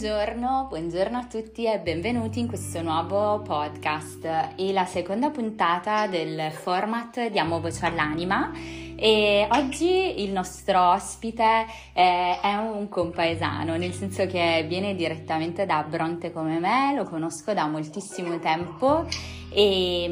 [0.00, 4.52] Buongiorno, buongiorno a tutti e benvenuti in questo nuovo podcast.
[4.54, 8.52] E la seconda puntata del format Diamo voce all'anima
[8.94, 15.82] e oggi il nostro ospite è, è un compaesano, nel senso che viene direttamente da
[15.82, 19.04] Bronte come me, lo conosco da moltissimo tempo
[19.50, 20.06] e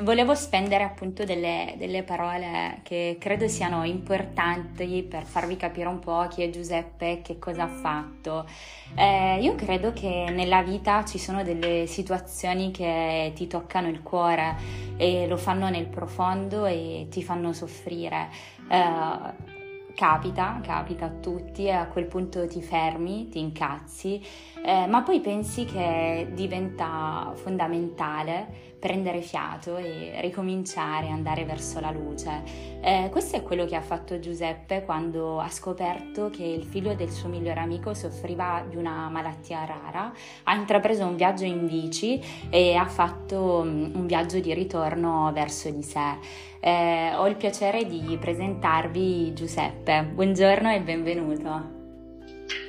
[0.00, 6.26] volevo spendere appunto delle, delle, parole che credo siano importanti per farvi capire un po'
[6.28, 8.46] chi è Giuseppe, che cosa ha fatto.
[8.94, 14.56] Eh, io credo che nella vita ci sono delle situazioni che ti toccano il cuore
[14.96, 18.28] e lo fanno nel profondo e ti fanno soffrire.
[18.70, 19.56] Eh,
[19.98, 24.24] capita, capita a tutti e a quel punto ti fermi, ti incazzi,
[24.64, 32.42] eh, ma poi pensi che diventa fondamentale prendere fiato e ricominciare, andare verso la luce.
[32.80, 37.10] Eh, questo è quello che ha fatto Giuseppe quando ha scoperto che il figlio del
[37.10, 40.12] suo migliore amico soffriva di una malattia rara,
[40.44, 45.70] ha intrapreso un viaggio in bici e ha fatto mm, un viaggio di ritorno verso
[45.70, 46.18] di sé.
[46.60, 50.02] Eh, ho il piacere di presentarvi Giuseppe.
[50.04, 51.76] Buongiorno e benvenuto.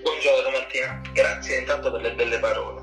[0.02, 2.79] Buongiorno Martina, grazie intanto per le belle parole.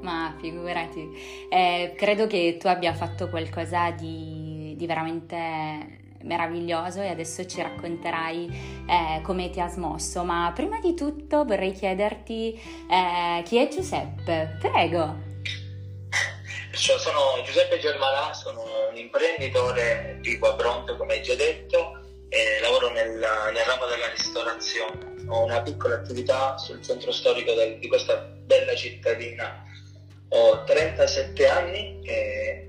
[0.00, 7.46] Ma figurati, eh, credo che tu abbia fatto qualcosa di, di, veramente meraviglioso e adesso
[7.46, 10.24] ci racconterai eh, come ti ha smosso.
[10.24, 12.58] Ma prima di tutto vorrei chiederti
[12.90, 15.28] eh, chi è Giuseppe, prego.
[16.72, 22.90] Sono Giuseppe Germanà, sono un imprenditore di qua pronto, come hai già detto, e lavoro
[22.90, 25.26] nel, nel ramo della ristorazione.
[25.28, 29.68] Ho una piccola attività sul centro storico del, di questa bella cittadina
[30.30, 32.68] ho 37 anni e,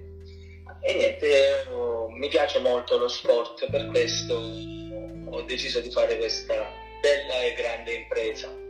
[0.82, 6.54] e niente, oh, mi piace molto lo sport, per questo ho deciso di fare questa
[7.02, 8.62] bella e grande impresa.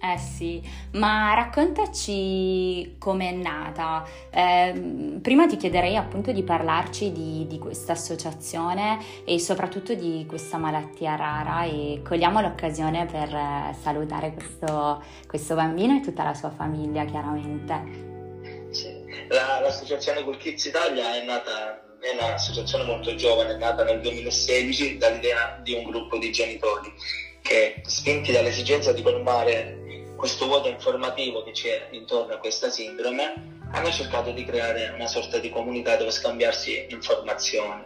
[0.00, 0.62] Eh sì,
[0.92, 4.06] ma raccontaci com'è nata.
[4.30, 10.56] Eh, prima ti chiederei appunto di parlarci di, di questa associazione e soprattutto di questa
[10.56, 16.50] malattia rara e cogliamo l'occasione per eh, salutare questo, questo bambino e tutta la sua
[16.50, 18.17] famiglia chiaramente.
[19.28, 24.98] La, l'associazione Cool Kids Italia è nata è un'associazione molto giovane, è nata nel 2016
[24.98, 26.92] dall'idea di un gruppo di genitori
[27.42, 33.90] che, spinti dall'esigenza di colmare questo vuoto informativo che c'è intorno a questa sindrome, hanno
[33.90, 37.84] cercato di creare una sorta di comunità dove scambiarsi informazioni,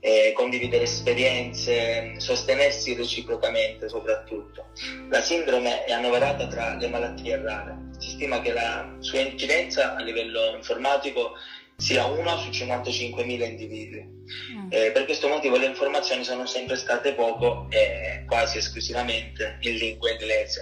[0.00, 4.66] eh, condividere esperienze, sostenersi reciprocamente soprattutto.
[5.08, 7.89] La sindrome è annoverata tra le malattie rare
[8.20, 11.32] stima che la sua incidenza a livello informatico
[11.76, 14.02] sia 1 su 55.000 individui.
[14.52, 14.66] Mm.
[14.68, 20.10] Eh, per questo motivo le informazioni sono sempre state poco e quasi esclusivamente in lingua
[20.10, 20.60] inglese.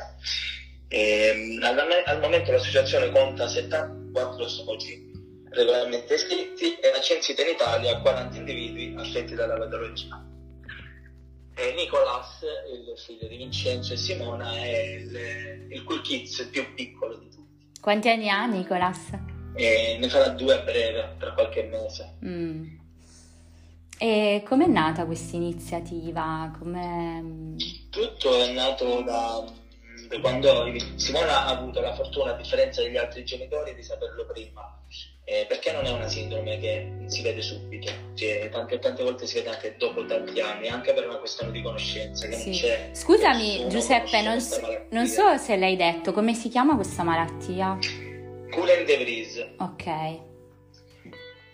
[0.86, 5.06] Eh, al, al, momento l'associazione conta 74 soci
[5.50, 10.24] regolarmente iscritti e ha censito in Italia 40 individui affetti dalla patologia.
[11.56, 12.42] E Nicolas,
[12.72, 17.38] il figlio di Vincenzo e Simona, è il, il cool kids più piccolo di tutti.
[17.80, 19.10] Quanti anni ha Nicolas?
[19.54, 22.16] E ne farà due a breve, tra qualche mese.
[22.24, 22.76] Mm.
[23.98, 26.54] E com'è nata questa iniziativa?
[26.58, 27.20] Com'è...
[27.90, 29.44] Tutto è nato da,
[30.08, 34.78] da quando Simona ha avuto la fortuna, a differenza degli altri genitori, di saperlo prima
[35.28, 39.34] eh, perché non è una sindrome che si vede subito, cioè, tante, tante volte si
[39.34, 42.30] vede anche dopo tanti anni, anche per una questione di conoscenza.
[42.30, 42.60] Sì.
[42.92, 44.38] Scusami Giuseppe, non,
[44.90, 47.76] non, so se l'hai detto, come si chiama questa malattia?
[48.50, 49.46] Cullen de Vries.
[49.58, 49.86] Ok.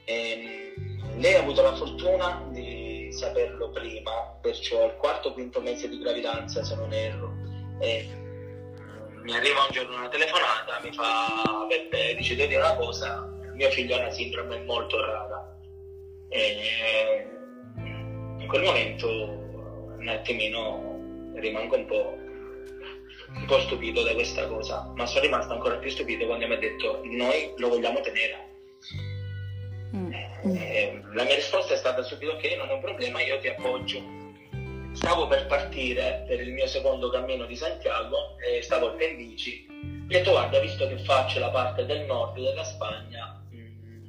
[0.05, 0.75] Eh,
[1.17, 5.99] lei ha avuto la fortuna di saperlo prima, perciò al quarto o quinto mese di
[5.99, 7.33] gravidanza, se non erro.
[7.81, 8.07] Eh,
[9.23, 13.97] mi arriva un giorno una telefonata, mi fa Peppe, dice devi una cosa, mio figlio
[13.97, 15.54] ha una sindrome molto rara.
[16.35, 17.29] E
[18.41, 22.19] in quel momento un attimino rimango un po',
[23.37, 26.59] un po' stupito da questa cosa, ma sono rimasto ancora più stupito quando mi ha
[26.59, 28.53] detto noi lo vogliamo tenere.
[29.95, 30.13] Mm.
[30.57, 34.03] E la mia risposta è stata subito ok, non è un problema, io ti appoggio.
[34.93, 39.67] Stavo per partire per il mio secondo cammino di Santiago e stavo al pendici.
[39.71, 43.41] Ho detto guarda, visto che faccio la parte del nord della Spagna,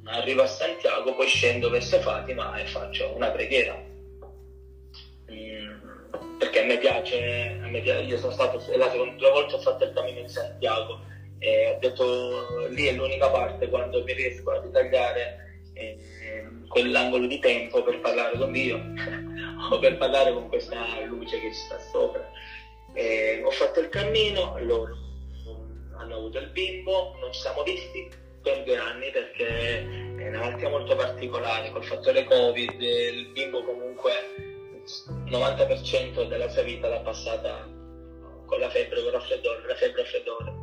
[0.06, 3.74] arrivo a Santiago, poi scendo verso Fatima e faccio una preghiera.
[5.30, 9.54] Mm, perché a me piace, a me piace, io sono stato, la seconda, due volte
[9.54, 11.00] ho fatto il cammino di Santiago
[11.38, 15.98] e ho detto lì è l'unica parte quando mi riesco a ritagliare eh,
[16.68, 18.80] quell'angolo di tempo per parlare con Dio
[19.70, 22.30] o per parlare con questa luce che sta sopra.
[22.94, 25.04] E ho fatto il cammino, loro
[25.98, 29.80] hanno avuto il bimbo, non ci siamo visti per due anni perché
[30.16, 36.62] è una malattia molto particolare, col fattore Covid il bimbo comunque il 90% della sua
[36.62, 37.68] vita l'ha passata
[38.46, 40.54] con la febbre, con il raffreddore, la febbre raffreddore.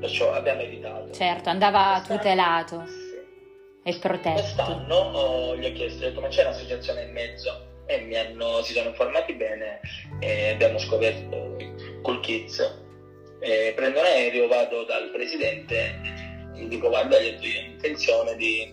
[0.00, 1.12] Perciò abbiamo evitato.
[1.12, 3.88] Certo, andava Quest'anno, tutelato sì.
[3.88, 4.40] e protetto.
[4.40, 7.72] Quest'anno oh, gli ho chiesto, ho detto, ma c'è un'associazione in mezzo?
[7.86, 9.80] E mi hanno, si sono informati bene
[10.18, 11.56] e abbiamo scoperto
[12.02, 12.82] Cool Kids.
[13.38, 16.23] E prendo un aereo, vado dal presidente
[16.54, 18.72] gli dico guarda, io ho intenzione di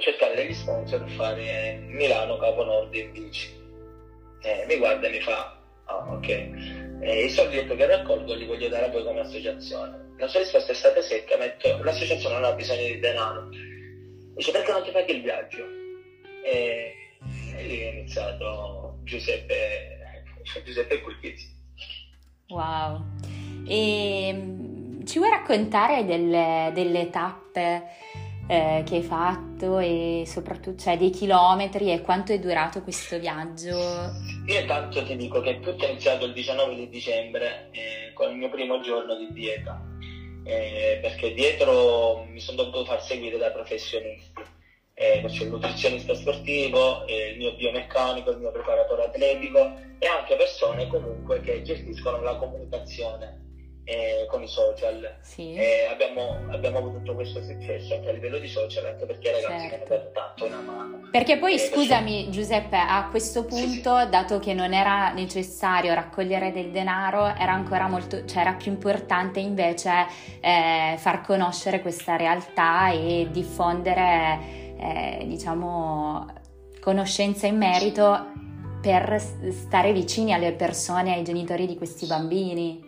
[0.00, 3.54] cercare degli sponsor per fare Milano Capo Nord in bici.
[4.42, 6.28] E mi guarda e mi fa, ah ok,
[7.00, 10.14] e i soldi che raccolgo li voglio dare a voi come associazione.
[10.18, 13.48] La sua risposta è stata secca, metto, l'associazione non ha bisogno di denaro.
[13.50, 15.64] Dice perché non ti paghi il viaggio?
[16.44, 16.92] E,
[17.56, 19.98] e lì è iniziato Giuseppe,
[20.64, 21.54] Giuseppe Culchizzi.
[22.48, 23.04] Wow.
[23.66, 27.84] E mm, ci vuoi raccontare delle, delle tappe
[28.48, 33.76] eh, che hai fatto e soprattutto cioè, dei chilometri e quanto è durato questo viaggio?
[34.46, 38.36] Io intanto ti dico che tutto è iniziato il 19 di dicembre eh, con il
[38.36, 39.80] mio primo giorno di dieta,
[40.44, 44.42] eh, perché dietro mi sono dovuto far seguire da professionisti.
[44.98, 49.58] Eh, c'è il nutrizionista sportivo, eh, il mio biomeccanico, il mio preparatore atletico
[49.98, 53.45] e anche persone comunque che gestiscono la comunicazione
[53.86, 55.16] eh, con i social.
[55.20, 55.54] Sì.
[55.54, 59.32] Eh, abbiamo, abbiamo, avuto tutto questo successo anche a livello di social, anche perché i
[59.32, 59.92] ragazzi certo.
[59.94, 61.08] hanno dato tanto una mano.
[61.10, 62.30] Perché poi, eh, scusami perché...
[62.30, 64.08] Giuseppe, a questo punto, sì, sì.
[64.10, 69.38] dato che non era necessario raccogliere del denaro, era ancora molto, cioè era più importante
[69.38, 70.06] invece
[70.40, 74.38] eh, far conoscere questa realtà e diffondere,
[74.78, 76.26] eh, diciamo,
[76.80, 78.32] conoscenza in merito
[78.82, 82.85] per stare vicini alle persone, ai genitori di questi bambini.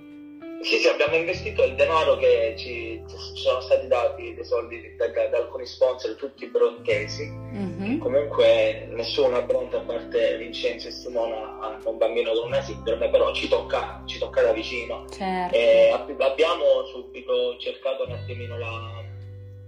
[0.60, 5.06] Sì, sì, abbiamo investito il denaro che ci, ci sono stati dati, dei soldi da,
[5.08, 7.26] da, da alcuni sponsor, tutti brontesi.
[7.28, 7.99] Mm-hmm.
[7.99, 13.08] Comunque nessuno a Bronte, a parte Vincenzo e Simona, hanno un bambino con una sindrome,
[13.08, 15.05] però ci tocca, ci tocca da vicino.
[15.08, 15.55] Certo.
[15.55, 19.05] E abbiamo subito cercato un attimino la,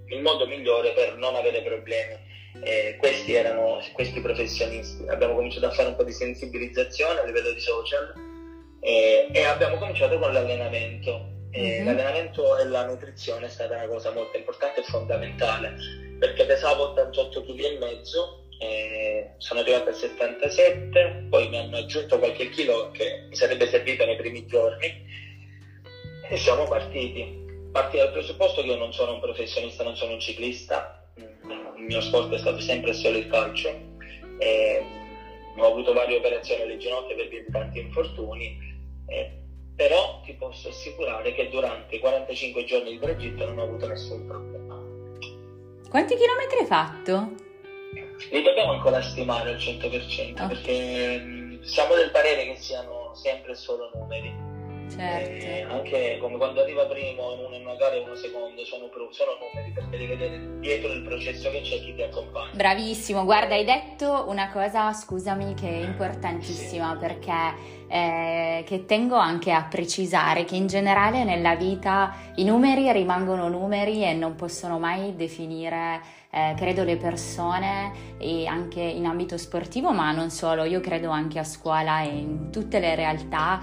[0.07, 2.29] il modo migliore per non avere problemi.
[2.63, 5.07] E questi erano questi professionisti.
[5.07, 8.29] Abbiamo cominciato a fare un po' di sensibilizzazione a livello di social
[8.81, 11.29] e, e abbiamo cominciato con l'allenamento.
[11.57, 11.85] Mm-hmm.
[11.85, 17.45] L'allenamento e la nutrizione è stata una cosa molto importante e fondamentale perché pesavo 88
[17.45, 18.45] kg e mezzo,
[19.39, 24.17] sono arrivato a 77, poi mi hanno aggiunto qualche chilo che mi sarebbe servito nei
[24.17, 25.03] primi giorni
[26.29, 27.39] e siamo partiti.
[27.73, 32.03] Parti dal presupposto che io non sono un professionista, non sono un ciclista, il mio
[32.03, 33.69] sport è stato sempre solo il calcio.
[34.39, 34.85] E
[35.57, 38.70] ho avuto varie operazioni alle ginocchia per via di tanti infortuni
[39.11, 39.31] eh,
[39.77, 44.27] però ti posso assicurare che durante i 45 giorni di tragitto non ho avuto nessun
[44.27, 44.79] problema.
[45.89, 47.33] Quanti chilometri hai fatto?
[48.31, 50.49] Li dobbiamo ancora stimare al 100% okay.
[50.49, 54.49] perché mm, siamo del parere che siano sempre solo numeri.
[54.91, 55.45] Certo.
[55.45, 57.31] Eh, anche come quando arriva primo
[57.81, 61.81] gara e uno secondo sono, sono numeri perché devi vedere dietro il processo che c'è
[61.81, 62.51] chi ti accompagna.
[62.53, 66.99] Bravissimo, guarda hai detto una cosa, scusami, che è importantissima sì.
[66.99, 73.49] perché eh, che tengo anche a precisare che in generale nella vita i numeri rimangono
[73.49, 79.91] numeri e non possono mai definire, eh, credo, le persone e anche in ambito sportivo,
[79.91, 83.59] ma non solo, io credo anche a scuola e in tutte le realtà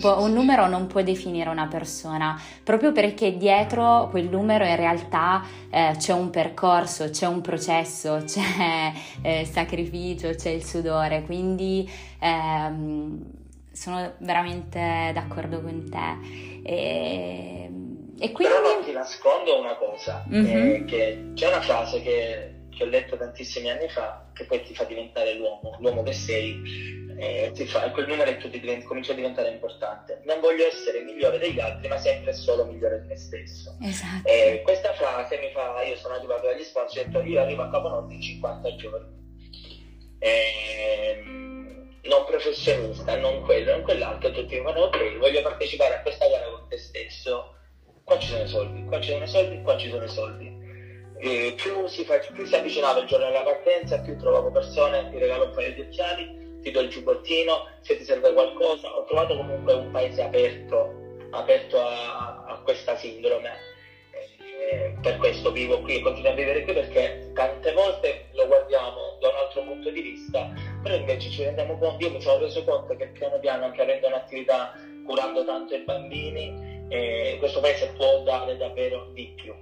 [0.00, 5.44] può, un numero non può definire una persona, proprio perché dietro quel numero in realtà
[5.70, 8.92] eh, c'è un percorso, c'è un processo, c'è
[9.22, 13.46] eh, sacrificio, c'è il sudore, quindi ehm,
[13.78, 16.66] sono veramente d'accordo con te.
[16.68, 17.70] E,
[18.18, 18.52] e quindi...
[18.52, 20.86] Però non ti nascondo una cosa, mm-hmm.
[20.86, 24.82] che c'è una frase che, che, ho letto tantissimi anni fa, che poi ti fa
[24.82, 29.12] diventare l'uomo, l'uomo che sei, eh, ti fa, quel numero e tu ti diventi, cominci
[29.12, 30.22] a diventare importante.
[30.24, 33.76] Non voglio essere migliore degli altri, ma sempre solo migliore di me stesso.
[33.80, 34.26] Esatto.
[34.28, 37.70] Eh, questa frase mi fa, io sono arrivato dagli sponsor, ho detto io arrivo a
[37.70, 39.16] Caponorte in 50 giorni.
[40.18, 41.47] Eh,
[42.02, 46.66] non professionista, non quello, non quell'altro, tutti dicono ok, voglio partecipare a questa gara con
[46.68, 47.54] te stesso,
[48.04, 50.66] qua ci sono i soldi, qua ci sono i soldi, qua ci sono i soldi.
[51.20, 55.18] E più, si fa, più si avvicinava il giorno della partenza, più trovavo persone, ti
[55.18, 58.88] regalo un paio di occhiali, ti do il giubbottino, se ti serve qualcosa.
[58.96, 60.94] Ho trovato comunque un paese aperto,
[61.30, 63.50] aperto a, a questa sindrome.
[64.70, 69.16] E per questo vivo qui e continuo a vivere qui perché tante volte lo guardiamo
[69.20, 72.96] da un altro punto di vista però ci rendiamo conto, io mi sono reso conto
[72.96, 78.56] che piano piano anche avendo un'attività curando tanto i bambini eh, questo paese può dare
[78.56, 79.54] davvero di più.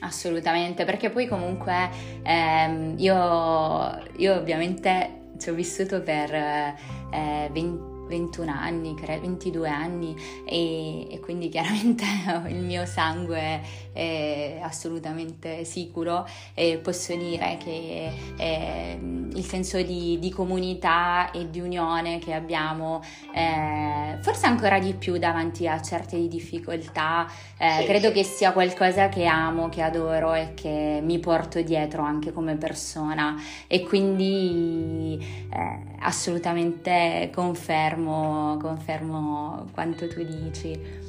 [0.00, 1.88] Assolutamente, perché poi comunque
[2.22, 11.08] ehm, io, io, ovviamente ci ho vissuto per eh, 20 21 anni, 22 anni e,
[11.10, 12.04] e, quindi chiaramente
[12.48, 13.60] il mio sangue
[13.92, 16.26] è assolutamente sicuro.
[16.54, 18.98] E posso dire che eh,
[19.34, 23.02] il senso di, di, comunità e di unione che abbiamo
[23.34, 27.26] eh, forse ancora di più davanti a certe difficoltà
[27.58, 32.32] eh, credo che sia qualcosa che amo, che adoro e che mi porto dietro anche
[32.32, 33.40] come persona.
[33.66, 35.18] E quindi
[35.50, 41.04] eh, assolutamente confermo, confermo quanto tu dici.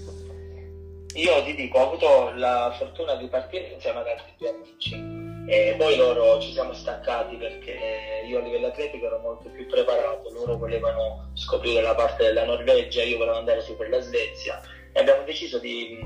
[1.15, 5.75] Io ti dico, ho avuto la fortuna di partire insieme ad altri due amici e
[5.77, 10.57] poi loro ci siamo staccati perché io a livello atletico ero molto più preparato, loro
[10.57, 15.23] volevano scoprire la parte della Norvegia, io volevo andare su per la Svezia e abbiamo
[15.23, 15.97] deciso di,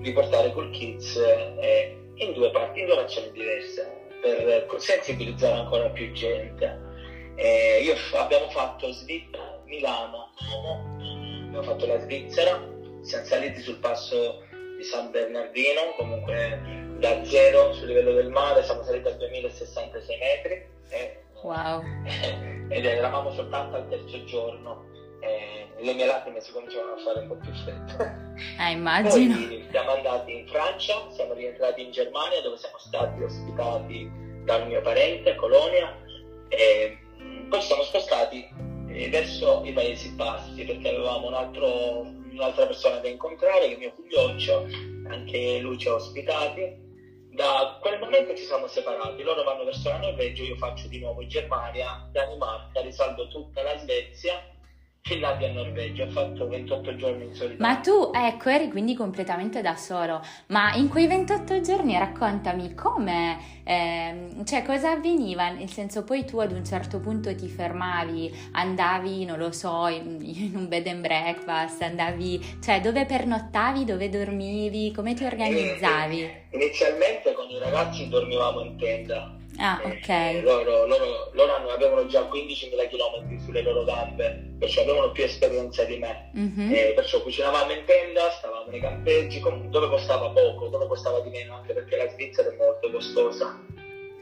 [0.00, 5.88] di portare Cool Kids eh, in due parti, in due nazioni diverse per sensibilizzare ancora
[5.90, 6.85] più gente.
[7.36, 10.30] Eh, io, abbiamo fatto Svizzera, Milano,
[11.46, 12.58] abbiamo fatto la Svizzera,
[13.02, 14.42] siamo saliti sul passo
[14.76, 16.60] di San Bernardino, comunque
[16.98, 20.66] da zero sul livello del mare, siamo saliti a 2066 metri.
[20.88, 21.82] Eh, wow.
[22.68, 24.84] ed eravamo soltanto al terzo giorno.
[25.20, 28.34] Eh, le mie lacrime si cominciavano a fare un po' più fredde.
[28.60, 29.34] Eh, immagino.
[29.34, 34.10] Poi siamo andati in Francia, siamo rientrati in Germania dove siamo stati ospitati
[34.44, 35.94] dal mio parente a Colonia
[36.48, 36.98] e
[37.48, 38.48] poi ci siamo spostati
[38.88, 42.00] eh, verso i Paesi Bassi perché avevamo un altro,
[42.30, 44.66] un'altra persona da incontrare, è mio figlioccio,
[45.08, 46.84] anche lui ci ha ospitati.
[47.30, 51.26] Da quel momento ci siamo separati, loro vanno verso la Norvegia, io faccio di nuovo
[51.26, 54.42] Germania, Danimarca, risalgo tutta la Svezia
[55.06, 57.64] Finlandia e Norvegia, ho fatto 28 giorni in solitario.
[57.64, 63.38] Ma tu, ecco, eri quindi completamente da solo, ma in quei 28 giorni raccontami come,
[63.62, 69.24] eh, cioè cosa avveniva, nel senso poi tu ad un certo punto ti fermavi, andavi,
[69.24, 74.90] non lo so, in, in un bed and breakfast, andavi, cioè dove pernottavi, dove dormivi,
[74.90, 76.20] come ti organizzavi?
[76.22, 80.42] Eh, inizialmente con i ragazzi dormivamo in tenda Ah, ok.
[80.42, 85.98] Loro, loro, loro avevano già 15.000 km sulle loro gambe, perciò avevano più esperienza di
[85.98, 86.30] me.
[86.36, 86.72] Mm-hmm.
[86.72, 91.56] Eh, perciò cucinavamo in tenda, stavamo nei campeggi, dove costava poco, dove costava di meno,
[91.56, 93.58] anche perché la Svizzera è molto costosa.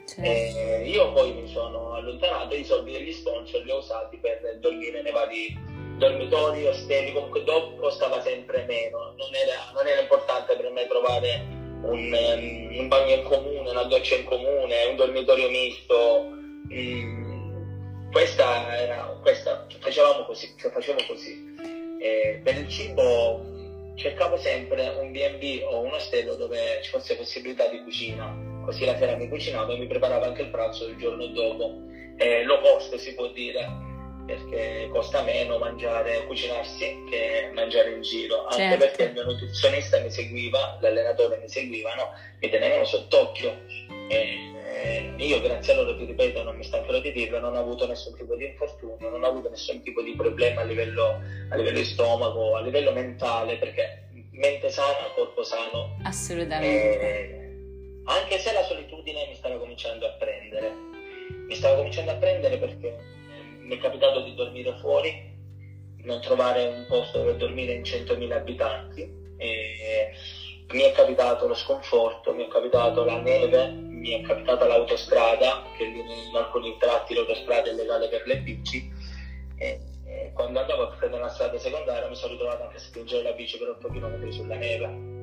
[0.07, 0.23] Certo.
[0.23, 4.59] Eh, io poi mi sono allontanato e i soldi degli sponsor li ho usati per
[4.61, 5.57] dormire nei vari
[5.97, 11.54] dormitori, ostelli, comunque dopo costava sempre meno, non era, non era importante per me trovare
[11.85, 16.33] un, um, un, bagno in comune, una doccia in comune, un dormitorio misto.
[16.73, 21.55] Mm, questa era, questa, facevamo così, facevo così.
[22.01, 23.53] E per il cibo
[23.97, 28.97] cercavo sempre un B&B o un ostello dove ci fosse possibilità di cucina, così la
[28.97, 31.83] sera mi cucinavo e mi preparavo anche il pranzo il giorno dopo.
[32.17, 33.93] Eh, low cost si può dire
[34.27, 38.79] perché costa meno mangiare, cucinarsi che mangiare in giro, anche certo.
[38.79, 42.11] perché il mio nutrizionista mi seguiva, l'allenatore mi seguiva, no?
[42.41, 43.53] mi tenevano sott'occhio.
[44.09, 47.61] E, eh, io grazie a loro, ti ripeto, non mi stancherò di dirlo, non ho
[47.61, 51.57] avuto nessun tipo di infortunio, non ho avuto nessun tipo di problema a livello, a
[51.57, 55.97] livello di stomaco, a livello mentale, perché mente sana, corpo sano.
[56.03, 57.01] Assolutamente.
[57.01, 57.45] E,
[58.07, 60.73] anche se la solitudine mi stava cominciando a prendere,
[61.47, 63.14] mi stava cominciando a prendere perché
[63.65, 65.33] mi è capitato di dormire fuori,
[66.03, 69.23] non trovare un posto dove dormire in 100.000 abitanti.
[69.37, 70.13] E
[70.71, 75.85] mi è capitato lo sconforto, mi è capitato la neve, mi è capitata l'autostrada, che
[75.85, 78.91] in alcuni tratti l'autostrada è legale per le bici.
[79.57, 83.23] E, e quando andavo a prendere una strada secondaria mi sono ritrovato anche a spingere
[83.23, 85.14] la bici per 8 km sulla neve.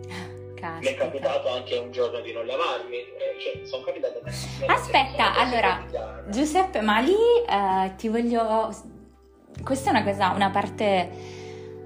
[0.61, 0.79] Caspita.
[0.79, 4.21] Mi è capitato anche un giorno di non lavarmi, eh, cioè sono capitate
[4.67, 5.83] Aspetta, allora,
[6.29, 8.69] Giuseppe, ma lì eh, ti voglio...
[9.63, 11.09] Questa è una cosa, una parte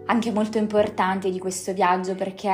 [0.06, 2.50] anche molto importante di questo viaggio perché...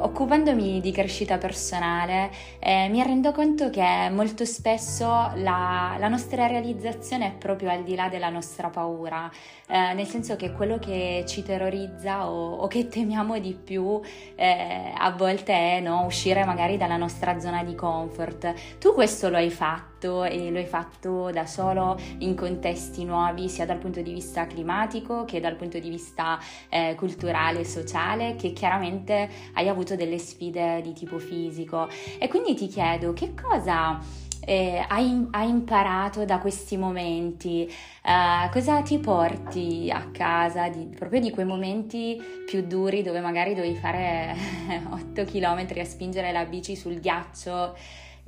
[0.00, 7.26] Occupandomi di crescita personale eh, mi rendo conto che molto spesso la, la, nostra realizzazione
[7.26, 9.30] è proprio al di là della nostra paura,
[9.66, 14.00] eh, nel senso che quello che ci terrorizza o, o che temiamo di più
[14.36, 18.78] eh, a volte è no, uscire magari dalla nostra zona di comfort.
[18.78, 19.97] Tu questo lo hai fatto?
[19.98, 24.46] Fatto e lo hai fatto da solo in contesti nuovi sia dal punto di vista
[24.46, 26.38] climatico che dal punto di vista
[26.68, 31.88] eh, culturale e sociale che chiaramente hai avuto delle sfide di tipo fisico
[32.18, 33.98] e quindi ti chiedo che cosa
[34.40, 37.70] eh, hai, hai, imparato da questi momenti?
[38.02, 43.52] Uh, cosa ti porti a casa di, proprio di quei momenti più duri dove magari
[43.52, 44.34] dovevi fare
[44.90, 47.76] 8 km a spingere la bici sul ghiaccio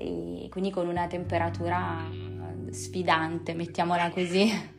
[0.00, 2.08] e quindi con una temperatura
[2.70, 4.78] sfidante, mettiamola così?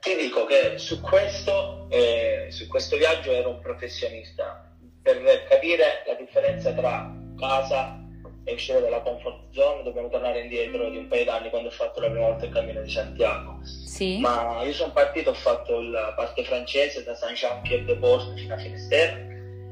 [0.00, 4.64] Ti dico che su questo, eh, su questo viaggio ero un professionista
[5.02, 8.02] per capire la differenza tra casa
[8.44, 12.00] e uscire dalla comfort zone dobbiamo tornare indietro di un paio d'anni quando ho fatto
[12.00, 13.58] la prima volta il cammino di Santiago.
[13.62, 14.18] Sì.
[14.20, 19.26] Ma io sono partito, ho fatto la parte francese da Saint-Jean-Pied-de-Port fino a Finisterre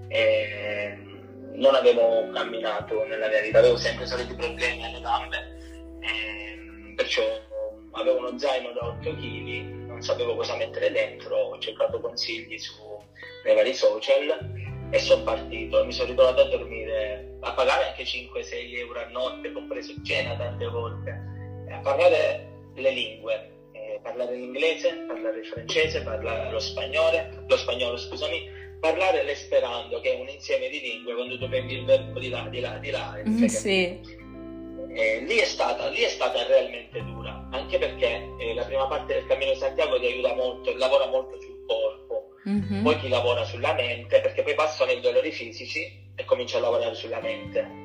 [0.09, 1.16] e
[1.57, 5.55] non avevo camminato nella mia vita, avevo sempre soliti problemi alle gambe,
[6.95, 7.23] perciò
[7.93, 12.75] avevo uno zaino da 8 kg, non sapevo cosa mettere dentro, ho cercato consigli su,
[13.45, 14.39] nei vari social
[14.91, 19.53] e sono partito, mi sono ritrovato a dormire, a pagare anche 5-6 euro a notte,
[19.53, 21.11] compreso cena tante volte,
[21.71, 23.51] a parlare le lingue,
[24.03, 28.49] parlare l'inglese, parlare il francese, parlare lo spagnolo, lo spagnolo scusami,
[28.79, 29.96] parlare un
[30.37, 33.19] insieme di lingue quando tu prendi il verbo di là, di là, di là.
[33.27, 34.01] Mm, sì.
[34.95, 39.15] Eh, lì, è stata, lì, è stata, realmente dura, anche perché eh, la prima parte
[39.15, 42.83] del Cammino di Santiago ti aiuta molto, lavora molto sul corpo, mm-hmm.
[42.83, 46.95] poi chi lavora sulla mente, perché poi passano i dolori fisici e comincia a lavorare
[46.95, 47.85] sulla mente.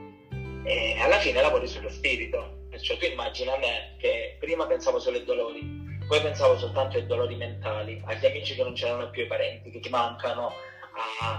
[0.63, 2.59] E alla fine lavori sullo spirito.
[2.69, 5.59] Perciò tu immagina me che prima pensavo solo ai dolori,
[6.07, 9.81] poi pensavo soltanto ai dolori mentali, agli amici che non c'erano più, ai parenti che
[9.81, 10.53] ti mancano,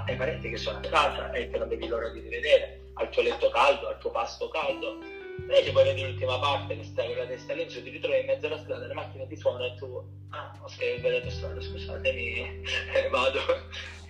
[0.06, 3.22] ai parenti che sono a casa e che non vedi l'ora di rivedere, al tuo
[3.22, 4.98] letto caldo, al tuo pasto caldo
[5.38, 8.46] Invece poi vedi l'ultima parte che stai con la testa lì, ti ritrovi in mezzo
[8.46, 12.62] alla strada, le macchine ti suonano e tu, ah, ho sbagliato strada, scusatemi,
[12.94, 13.38] eh, vado.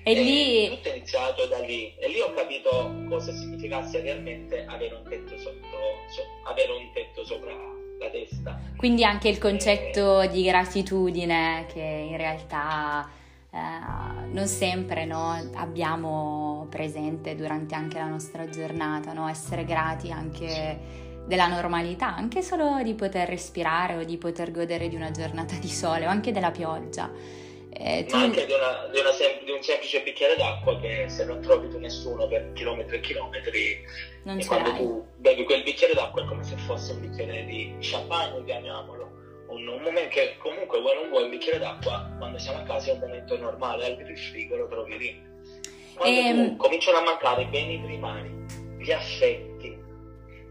[0.03, 0.69] E, e lì...
[0.69, 5.39] Tutto è iniziato da lì e lì ho capito cosa significasse realmente avere un tetto
[5.39, 5.77] sotto,
[6.11, 7.55] so, avere un tetto sopra
[7.99, 8.61] la testa.
[8.77, 10.29] Quindi anche il concetto e...
[10.29, 13.09] di gratitudine che in realtà
[13.55, 19.29] eh, non sempre no, abbiamo presente durante anche la nostra giornata, no?
[19.29, 24.97] essere grati anche della normalità, anche solo di poter respirare o di poter godere di
[24.97, 27.11] una giornata di sole o anche della pioggia.
[27.75, 28.17] Eh, tu...
[28.17, 31.41] Ma anche di, una, di, una sem- di, un semplice bicchiere d'acqua che se non
[31.41, 33.85] trovi tu nessuno per chilometri e chilometri,
[34.25, 37.75] non e quando tu bevi quel bicchiere d'acqua è come se fosse un bicchiere di
[37.81, 39.12] champagne, chiamiamolo.
[39.53, 42.91] Un, un momento che comunque vuoi non vuoi un bicchiere d'acqua quando siamo a casa
[42.91, 45.23] è un momento normale, apri il frigo lo trovi lì.
[45.95, 46.21] Quando.
[46.21, 48.31] Ehm, cominciano a mancare i beni primari,
[48.79, 49.77] gli affetti,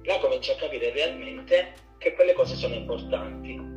[0.03, 3.69] là cominci a capire realmente che quelle cose sono importanti.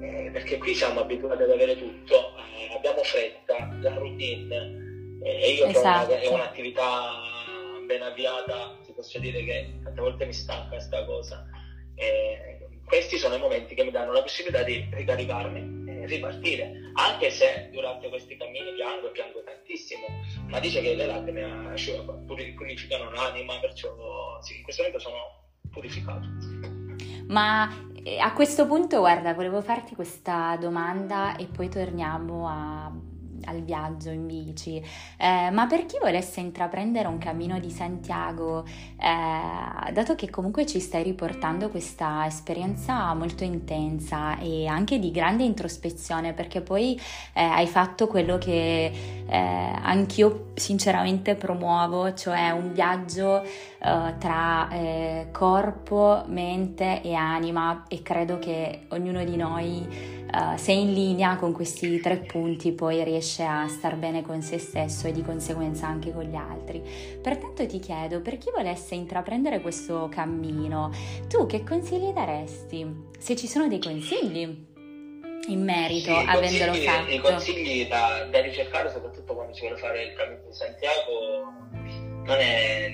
[0.00, 5.50] Eh, perché qui siamo abituati ad avere tutto, eh, abbiamo fretta, la routine, eh, e
[5.52, 6.08] io esatto.
[6.08, 7.12] che è un'attività
[7.84, 11.44] ben avviata, ti posso dire che tante volte mi stanca questa cosa.
[12.88, 17.68] Questi sono i momenti che mi danno la possibilità di ricaricarmi e ripartire, anche se
[17.70, 20.06] durante questi cammini piango e piango tantissimo,
[20.46, 21.74] ma dice che le lacrime
[22.26, 25.18] purificano l'anima, perciò sì, in questo momento sono
[25.70, 26.26] purificato.
[27.28, 27.68] Ma
[28.02, 32.90] eh, a questo punto, guarda, volevo farti questa domanda e poi torniamo a
[33.44, 34.82] al viaggio in bici,
[35.16, 40.80] eh, ma per chi volesse intraprendere un cammino di Santiago, eh, dato che comunque ci
[40.80, 46.98] stai riportando questa esperienza molto intensa e anche di grande introspezione, perché poi
[47.32, 48.92] eh, hai fatto quello che
[49.26, 58.02] eh, anch'io sinceramente promuovo, cioè un viaggio eh, tra eh, corpo, mente e anima e
[58.02, 60.16] credo che ognuno di noi
[60.56, 65.06] se in linea con questi tre punti poi riesce a star bene con se stesso
[65.06, 66.82] e di conseguenza anche con gli altri.
[67.20, 70.90] Pertanto ti chiedo, per chi volesse intraprendere questo cammino,
[71.28, 73.10] tu che consigli daresti?
[73.18, 74.66] Se ci sono dei consigli
[75.48, 77.10] in merito, sì, avendolo fatto.
[77.10, 81.52] I consigli da, da, ricercare, soprattutto quando si vuole fare il cammino di Santiago,
[82.24, 82.90] non, è,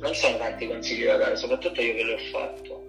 [0.00, 2.88] non sono tanti consigli da dare, soprattutto io che l'ho fatto,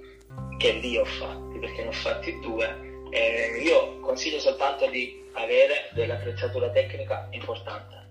[0.58, 5.90] che lì ho fatti, perché ne ho fatti due eh, io consiglio soltanto di avere
[5.94, 8.02] dell'attrezzatura tecnica importante.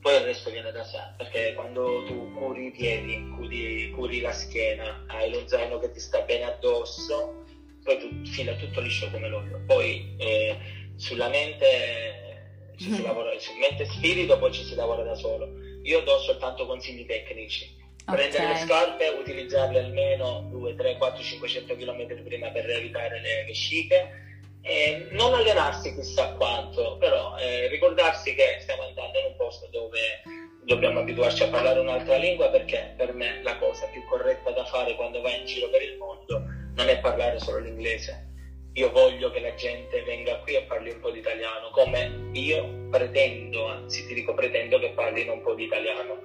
[0.00, 4.32] Poi il resto viene da sé, perché quando tu curi i piedi, curi, curi la
[4.32, 7.44] schiena, hai lo zaino che ti sta bene addosso,
[7.84, 9.62] poi tu fila tutto liscio come l'olio.
[9.66, 10.56] Poi eh,
[10.96, 13.04] sulla mente ci si mm.
[13.04, 15.50] lavora, su mente e spirito poi ci si lavora da solo.
[15.82, 17.76] Io do soltanto consigli tecnici.
[18.06, 18.14] Okay.
[18.14, 24.28] Prendere le scarpe, utilizzarle almeno 2, 3, 4, 500 km prima per evitare le vesciche
[24.62, 30.22] eh, non allenarsi chissà quanto, però eh, ricordarsi che stiamo andando in un posto dove
[30.64, 34.94] dobbiamo abituarci a parlare un'altra lingua perché per me la cosa più corretta da fare
[34.94, 36.44] quando vai in giro per il mondo
[36.74, 38.28] non è parlare solo l'inglese.
[38.74, 42.88] Io voglio che la gente venga qui e parli un po' di italiano, come io
[42.88, 46.22] pretendo, anzi ti dico pretendo che parlino un po' di italiano.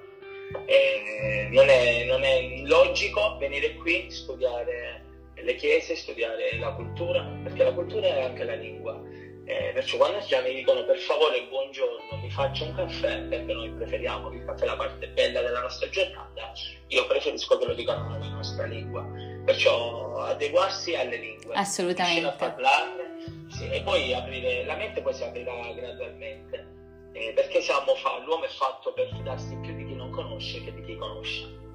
[0.66, 5.05] Eh, non, è, non è logico venire qui, studiare
[5.36, 9.00] le chiese, studiare la cultura, perché la cultura è anche la lingua
[9.48, 13.70] eh, perciò quando già mi dicono per favore buongiorno, mi faccio un caffè, perché noi
[13.70, 16.52] preferiamo il caffè la parte bella della nostra giornata,
[16.88, 19.06] io preferisco che lo dicano nella nostra lingua.
[19.44, 21.54] Perciò adeguarsi alle lingue.
[21.54, 22.26] Assolutamente.
[22.26, 26.74] A parlarne, sì, e poi aprire la mente poi si aprirà gradualmente.
[27.12, 30.74] Eh, perché siamo fa- l'uomo è fatto per fidarsi più di chi non conosce che
[30.74, 31.65] di chi conosce.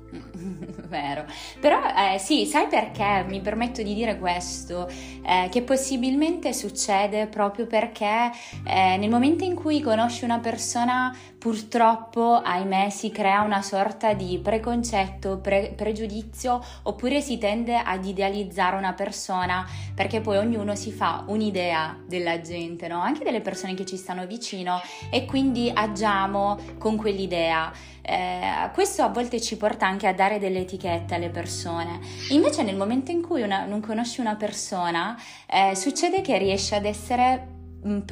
[0.92, 1.24] Vero,
[1.62, 4.90] però eh, sì, sai perché mi permetto di dire questo?
[4.90, 8.30] Eh, che possibilmente succede proprio perché
[8.66, 14.38] eh, nel momento in cui conosci una persona purtroppo, ahimè, si crea una sorta di
[14.44, 21.24] preconcetto, pre- pregiudizio oppure si tende ad idealizzare una persona perché poi ognuno si fa
[21.26, 23.00] un'idea della gente, no?
[23.00, 27.72] anche delle persone che ci stanno vicino e quindi agiamo con quell'idea.
[28.12, 32.02] Eh, questo a volte ci porta anche a dare delle etichette alle persone.
[32.32, 36.84] Invece nel momento in cui una, non conosci una persona, eh, succede che riesci ad
[36.84, 37.60] essere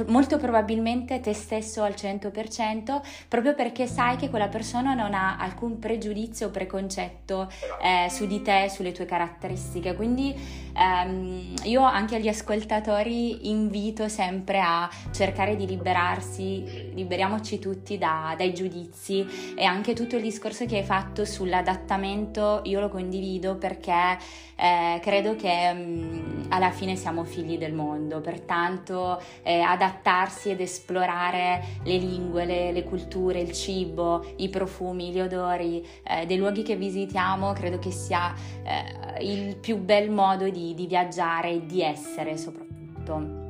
[0.08, 5.80] molto probabilmente te stesso al 100% proprio perché sai che quella persona non ha alcun
[5.80, 7.52] pregiudizio o preconcetto
[7.82, 9.96] eh, su di te, sulle tue caratteristiche.
[9.96, 10.36] Quindi
[10.76, 18.54] ehm, io anche agli ascoltatori invito sempre a cercare di liberarsi, liberiamoci tutti da, dai
[18.54, 19.26] giudizi.
[19.56, 24.18] E anche tutto il discorso che hai fatto sull'adattamento io lo condivido perché
[24.56, 30.62] eh, credo che mh, mm, alla fine siamo figli del mondo, pertanto eh, adattarsi ed
[30.62, 36.64] esplorare le lingue, le, le, culture, il cibo, i profumi, gli odori eh, dei luoghi
[36.64, 41.82] che visitiamo, credo che sia eh, il più bel modo di, di viaggiare e di
[41.82, 43.48] essere soprattutto.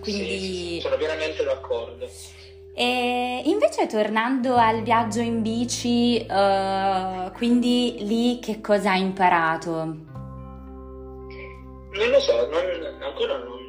[0.00, 0.38] Quindi...
[0.38, 2.08] Sì, sono veramente d'accordo.
[2.72, 10.08] E invece tornando al viaggio in bici, uh, quindi lì che cosa hai imparato?
[11.92, 13.59] Non lo so, non, ancora non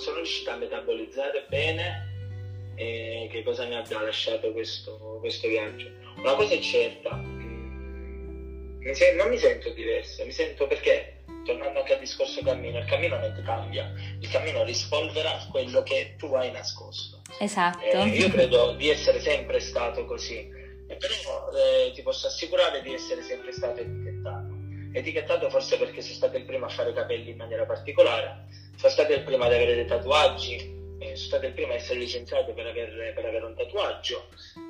[0.00, 2.08] sono riuscita a metabolizzare bene
[2.76, 5.88] eh, che cosa mi abbia lasciato questo, questo viaggio.
[6.16, 11.80] Una cosa è certa, mm, mi se- non mi sento diverso, mi sento perché, tornando
[11.80, 16.32] anche al discorso cammino, il cammino non ti cambia, il cammino rispolvera quello che tu
[16.34, 17.20] hai nascosto.
[17.38, 17.84] Esatto.
[17.84, 20.48] Eh, io credo di essere sempre stato così,
[20.86, 24.58] però eh, ti posso assicurare di essere sempre stato etichettato.
[24.92, 28.46] Etichettato forse perché sono stato il primo a fare capelli in maniera particolare,
[28.80, 30.54] sono stato il primo ad avere dei tatuaggi,
[31.00, 34.28] eh, sono stato il primo a essere licenziato per, aver, per avere un tatuaggio.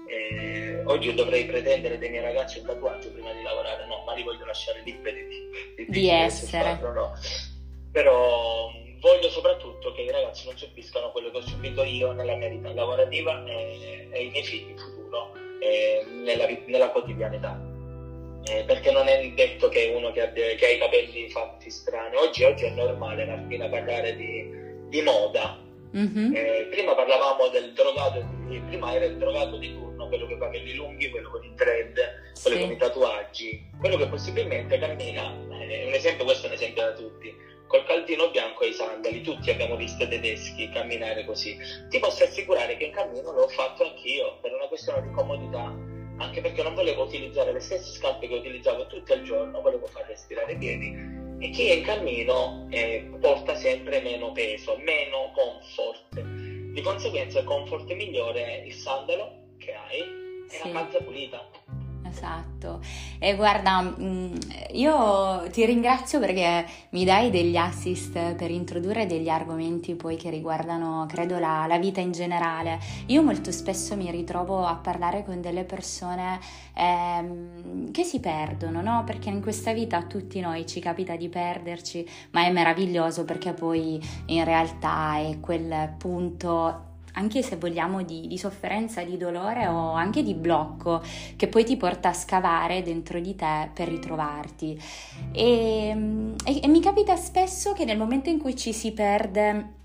[0.08, 4.24] Eh, oggi dovrei pretendere dai miei ragazzi un tatuaggio prima di lavorare, no, ma li
[4.24, 6.60] voglio lasciare liberi di, di, di, essere.
[6.60, 7.12] Farlo, no.
[7.92, 12.48] Però voglio soprattutto che i ragazzi non subiscano quello che ho subito io nella mia
[12.48, 17.69] vita lavorativa e, e i miei figli in futuro eh, nella, nella quotidianità
[18.44, 22.16] eh, perché non è detto che uno che, abbia, che ha i capelli fatti strani,
[22.16, 24.48] oggi, oggi è normale Martina parlare di,
[24.88, 25.58] di moda.
[25.96, 26.34] Mm-hmm.
[26.34, 28.24] Eh, prima parlavamo del drogato,
[28.68, 31.94] prima era il drogato di turno, quello con i capelli lunghi, quello con i thread,
[32.42, 32.62] quello sì.
[32.62, 35.34] con i tatuaggi, quello che possibilmente cammina,
[35.68, 37.34] eh, un esempio, questo è un esempio da tutti,
[37.66, 41.58] col caldino bianco e i sandali, tutti abbiamo visto tedeschi camminare così.
[41.88, 46.40] Ti posso assicurare che in cammino l'ho fatto anch'io, per una questione di comodità anche
[46.40, 50.52] perché non volevo utilizzare le stesse scarpe che utilizzavo tutto il giorno, volevo far respirare
[50.52, 56.20] i piedi e chi è in cammino eh, porta sempre meno peso, meno comfort.
[56.20, 60.70] Di conseguenza il comfort migliore è il sandalo che hai e sì.
[60.70, 61.48] la calza pulita.
[62.10, 62.80] Esatto,
[63.20, 64.34] e guarda, mm,
[64.72, 71.06] io ti ringrazio perché mi dai degli assist per introdurre degli argomenti poi che riguardano,
[71.08, 72.80] credo, la, la vita in generale.
[73.06, 76.40] Io molto spesso mi ritrovo a parlare con delle persone
[76.74, 79.04] ehm, che si perdono, no?
[79.04, 83.52] Perché in questa vita a tutti noi ci capita di perderci, ma è meraviglioso perché
[83.52, 89.92] poi in realtà è quel punto anche se vogliamo di, di, sofferenza, di dolore o
[89.92, 91.02] anche di blocco
[91.36, 94.80] che poi ti porta a scavare dentro di te per ritrovarti.
[95.32, 99.78] E, e, e mi capita spesso che nel momento in cui ci si perde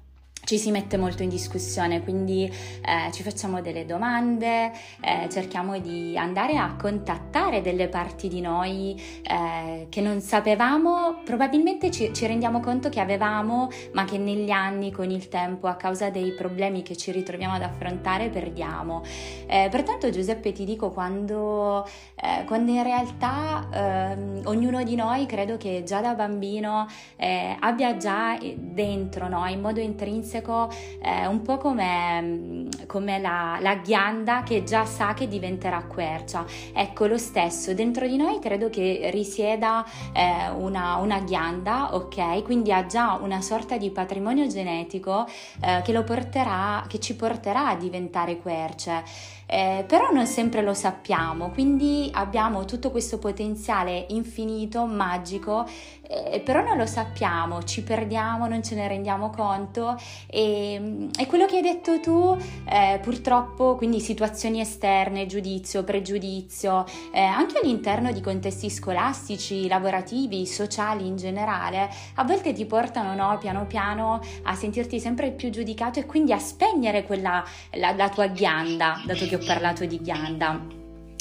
[0.46, 6.16] ci si mette molto in discussione, quindi eh, ci facciamo delle domande, eh, cerchiamo di
[6.18, 12.60] andare a contattare delle parti di noi eh, che non sapevamo, probabilmente ci, ci, rendiamo
[12.60, 16.96] conto che avevamo, ma che negli anni, con il tempo, a causa dei problemi che
[16.96, 19.04] ci ritroviamo ad affrontare, perdiamo.
[19.48, 25.58] Eh, pertanto Giuseppe ti dico, quando, eh, quando in realtà ehm, ognuno di noi, credo
[25.58, 30.70] che già da bambino, eh, abbia già dentro, no, in modo intrinseco, intrinseco,
[31.02, 36.46] eh, un po' come, mm, come la, la, ghianda che già sa che diventerà quercia.
[36.74, 42.44] Ecco, lo stesso, dentro di noi credo che risieda eh, una, una, ghianda, ok?
[42.44, 45.26] Quindi ha già una sorta di patrimonio genetico
[45.62, 49.04] eh, che, porterà, che ci porterà a diventare querce
[49.46, 55.66] eh, però non sempre lo sappiamo, quindi abbiamo tutto questo potenziale infinito, magico,
[56.08, 61.46] eh, però non lo sappiamo, ci perdiamo, non ce ne rendiamo conto e, e quello
[61.46, 68.22] che hai detto tu, eh, purtroppo, quindi situazioni esterne, giudizio, pregiudizio, eh, anche all'interno di
[68.22, 75.00] contesti scolastici, lavorativi, sociali in generale, a volte ti portano no, piano piano a sentirti
[75.00, 79.46] sempre più giudicato e quindi a spegnere quella, la, la tua ghianda, dato che ho
[79.46, 80.60] parlato di ghianda.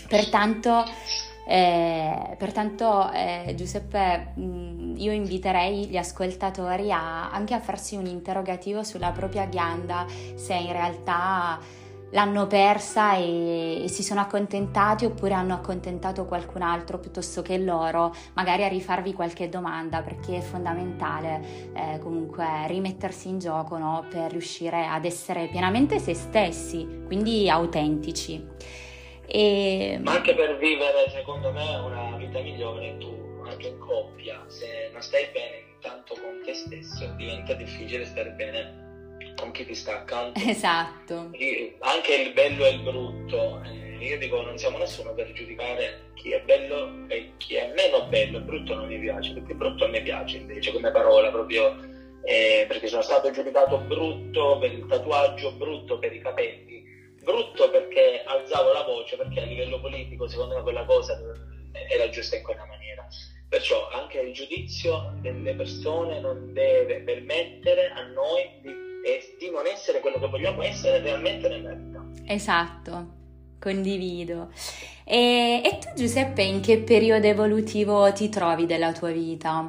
[0.09, 0.85] Pertanto,
[1.46, 8.07] eh, pertanto eh, Giuseppe, mh, mm, io inviterei gli ascoltatori a, anche a farsi un
[8.07, 11.59] interrogativo sulla propria ghianda, se in realtà
[12.14, 18.14] l'hanno persa e, e, si sono accontentati oppure hanno accontentato qualcun altro piuttosto che loro,
[18.35, 24.07] magari a rifarvi qualche domanda perché è fondamentale eh, comunque rimettersi in gioco no?
[24.09, 28.46] per riuscire ad essere pienamente se stessi, quindi autentici.
[29.27, 29.98] E...
[30.03, 35.03] Ma anche per vivere secondo me una vita migliore tu anche in coppia, se non
[35.03, 38.83] stai bene intanto con te stesso diventa difficile stare bene
[39.44, 40.40] con chi ti sta accanto.
[40.40, 41.28] Esatto.
[41.33, 43.62] Io, anche il bello e il brutto.
[43.62, 48.07] Eh, io dico, non siamo nessuno per giudicare chi è bello e chi è meno
[48.07, 48.38] bello.
[48.38, 51.92] Il brutto non mi piace, perché il brutto a me piace invece come parola proprio.
[52.26, 56.83] Eh, perché sono stato giudicato brutto per il tatuaggio, brutto per i capelli,
[57.22, 61.20] brutto perché alzavo la voce, perché a livello politico secondo me quella cosa
[61.92, 63.07] era giusta in quella maniera.
[63.46, 69.66] Perciò anche il giudizio delle persone non deve permettere a noi di e di non
[69.66, 72.02] essere quello che vogliamo essere realmente nella vita.
[72.26, 73.06] Esatto,
[73.60, 74.50] condivido.
[75.04, 79.68] E, e tu Giuseppe in che periodo evolutivo ti trovi della tua vita?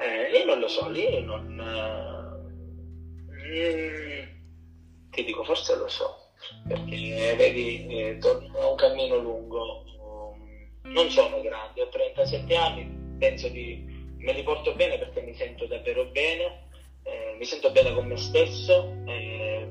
[0.00, 1.60] Eh, io non lo so, lì non...
[3.52, 4.28] Eh,
[5.10, 6.30] ti dico, forse lo so,
[6.66, 9.84] perché vedi, eh, a un cammino lungo,
[10.82, 15.66] non sono grande, ho 37 anni, penso di me li porto bene perché mi sento
[15.66, 16.63] davvero bene,
[17.04, 18.92] eh, mi sento bene con me stesso.
[19.06, 19.66] Eh,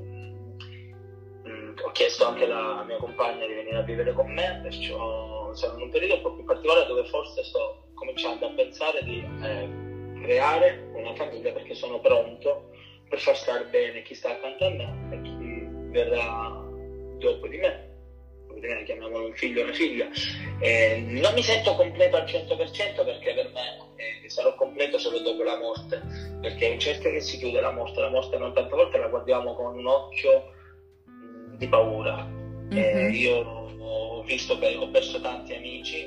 [1.42, 5.52] mh, mm, ho chiesto anche alla mia compagna di venire a vivere con me, perciò
[5.54, 9.24] sono in un periodo un po' più particolare dove forse sto cominciando a pensare di
[9.42, 9.68] eh,
[10.22, 12.70] creare una famiglia perché sono pronto
[13.08, 16.62] per far stare bene chi sta accanto a me e chi verrà
[17.18, 17.92] dopo di me
[18.84, 20.08] chiamiamolo un figlio o una figlia.
[20.60, 25.42] Eh, non mi sento completo al 100% perché per me eh, sarò completo solo dopo
[25.42, 26.02] la morte,
[26.40, 29.54] perché in cerca che si chiude la morte, la morte non tante volte la guardiamo
[29.54, 30.44] con un occhio
[31.56, 32.42] di paura.
[32.72, 33.12] Mm-hmm.
[33.12, 33.34] io
[33.78, 36.02] ho visto, ho perso tanti amici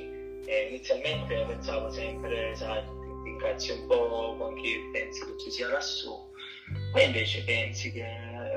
[0.46, 2.82] e inizialmente pensavo sempre, sai,
[3.24, 6.16] ti incazzi un po' con chi pensi che ci sia lassù,
[6.92, 8.06] poi invece pensi che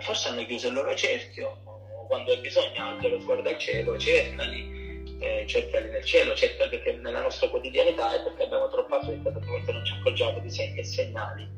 [0.00, 1.58] forse hanno chiuso il loro cerchio
[2.06, 4.79] quando hai bisogno alzalo fuori dal cielo, cercali,
[5.20, 9.48] eh, cercali nel cielo, cercali perché nella nostra quotidianità è perché abbiamo troppa fretta, perché
[9.48, 11.48] volte non ci accorgiamo di segni e segnali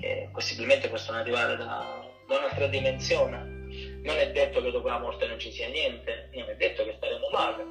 [0.00, 3.58] che possibilmente possono arrivare da, da un'altra dimensione.
[4.02, 6.94] Non è detto che dopo la morte non ci sia niente, non è detto che
[6.96, 7.66] staremo male,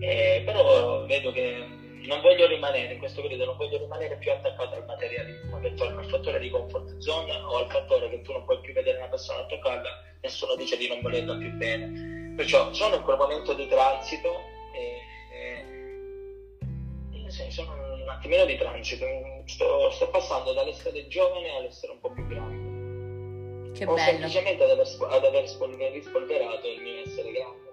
[0.00, 4.74] eh, però vedo che non voglio rimanere in questo periodo, non voglio rimanere più attaccato
[4.74, 8.44] al materialismo, che torna al fattore di comfort zone o al fattore che tu non
[8.44, 12.34] puoi più vedere una persona toccarla, nessuno dice di non volerla più bene.
[12.36, 14.49] Perciò sono in quel momento di transito
[17.30, 19.06] sì, sono un attimino di transito,
[19.46, 23.72] sto, sto, passando dall'essere giovane all'essere un po' più grande.
[23.72, 23.98] Che o bello.
[23.98, 25.42] semplicemente ad aver, ad aver
[25.92, 27.69] rispolverato il mio essere grande.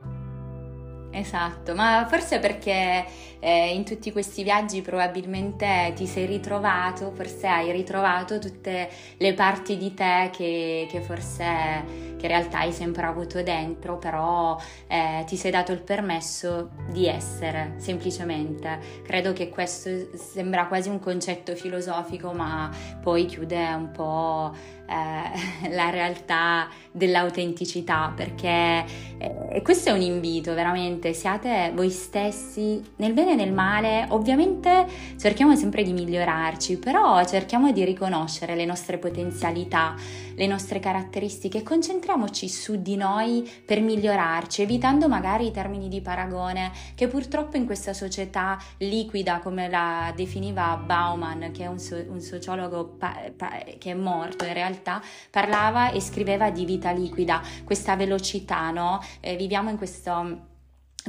[1.10, 3.06] Esatto, ma forse perché
[3.40, 9.78] eh, in tutti questi viaggi probabilmente ti sei ritrovato, forse hai ritrovato tutte le parti
[9.78, 15.38] di te che, che forse che in realtà hai sempre avuto dentro, però eh, ti
[15.38, 18.80] sei dato il permesso di essere, semplicemente.
[19.04, 22.70] Credo che questo sembra quasi un concetto filosofico, ma
[23.02, 24.54] poi chiude un po'
[24.88, 28.86] eh, la realtà dell'autenticità, perché
[29.18, 34.88] eh, questo è un invito, veramente, siate voi stessi nel bene e nel male, ovviamente
[35.20, 39.96] cerchiamo sempre di migliorarci, però cerchiamo di riconoscere le nostre potenzialità,
[40.38, 46.72] le nostre caratteristiche, concentriamoci su di noi per migliorarci, evitando magari i termini di paragone
[46.94, 52.22] che purtroppo in questa società liquida, come la definiva Bauman, che è un, so- un
[52.22, 57.96] sociologo pa- pa- che è morto in realtà, parlava e scriveva di vita liquida, questa
[57.96, 59.02] velocità, no?
[59.20, 60.56] Eh, viviamo in questo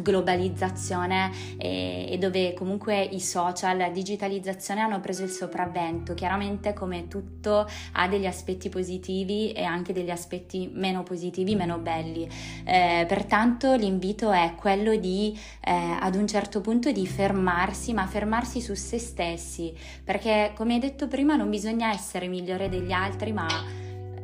[0.02, 6.14] globalizzazione e, e, dove comunque i social, la digitalizzazione hanno preso il sopravvento.
[6.14, 12.28] Chiaramente come tutto ha degli aspetti positivi e anche degli aspetti meno positivi, meno belli.
[12.64, 18.60] Eh, pertanto l'invito è quello di eh, ad un certo punto di fermarsi, ma fermarsi
[18.60, 19.72] su se stessi,
[20.04, 23.46] perché come hai detto prima non bisogna essere migliore degli altri, ma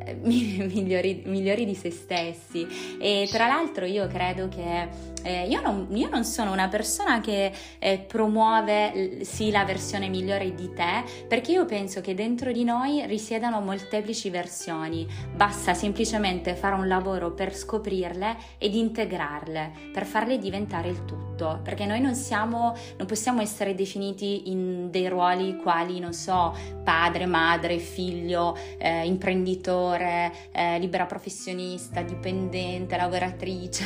[0.21, 2.67] migliori, migliori, di se stessi
[2.99, 7.51] e tra l'altro io credo che eh, io, non, io, non, sono una persona che
[7.79, 13.05] eh, promuove sì la versione migliore di te perché io penso che dentro di noi
[13.07, 15.07] risiedano molteplici versioni.
[15.35, 21.85] Basta semplicemente fare un lavoro per scoprirle ed integrarle per farle diventare il tutto perché
[21.85, 27.77] noi non siamo non possiamo essere definiti in dei ruoli quali non so padre madre
[27.79, 33.83] figlio eh, imprenditore eh, libera professionista, dipendente, lavoratrice,